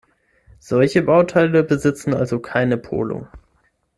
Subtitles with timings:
[0.57, 3.27] Solche Bauteile besitzen also keine Polung.